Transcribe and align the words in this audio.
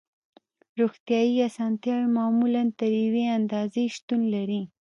روغتیایی 0.79 1.35
اسانتیاوې 1.49 2.07
معمولاً 2.17 2.63
تر 2.79 2.91
یوې 3.03 3.25
اندازې 3.37 3.83
شتون 3.95 4.21
لري 4.33 4.61